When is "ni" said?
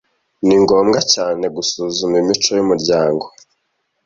0.45-0.55